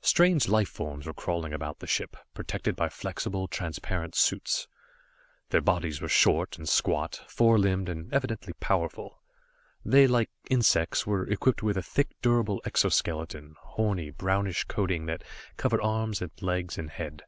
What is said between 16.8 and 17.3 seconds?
head.